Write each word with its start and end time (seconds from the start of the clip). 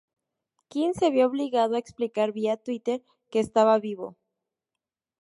Quinn 0.71 0.95
se 0.95 1.11
vio 1.11 1.27
obligado 1.27 1.75
a 1.75 1.79
explicar 1.83 2.31
vía 2.31 2.57
Twitter 2.65 2.99
que 3.31 3.39
estaba 3.39 3.77
vivo. 3.77 4.17